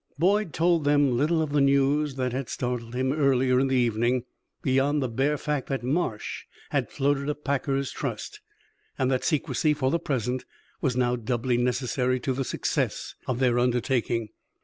[0.17, 4.23] Boyd told them little of the news that had startled him earlier in the evening,
[4.63, 8.39] beyond the bare fact that Marsh had floated a packers' trust,
[8.97, 10.43] and that secrecy, for the present,
[10.81, 14.29] was now doubly necessary to the success of their undertaking.